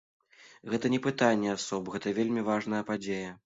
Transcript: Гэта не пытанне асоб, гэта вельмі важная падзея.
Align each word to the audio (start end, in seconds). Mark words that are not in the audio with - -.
Гэта 0.71 0.91
не 0.93 0.99
пытанне 1.09 1.53
асоб, 1.57 1.93
гэта 1.97 2.17
вельмі 2.23 2.49
важная 2.51 2.85
падзея. 2.93 3.31